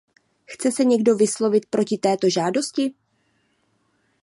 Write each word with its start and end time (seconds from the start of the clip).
Chce 0.47 0.71
se 0.71 0.83
někdo 0.85 1.15
vyslovit 1.15 1.65
proti 1.65 1.97
této 1.97 2.29
žádosti? 2.29 2.93